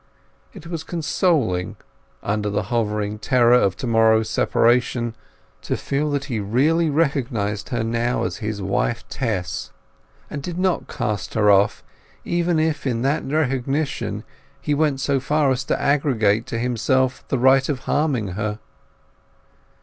[0.51, 1.75] It was consoling,
[2.23, 5.13] under the hovering terror of to morrow's separation,
[5.61, 9.71] to feel that he really recognized her now as his wife Tess,
[10.27, 11.83] and did not cast her off,
[12.25, 14.23] even if in that recognition
[14.59, 18.57] he went so far as to arrogate to himself the right of harming her.